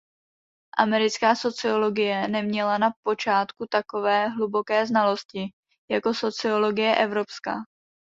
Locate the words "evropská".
6.95-7.53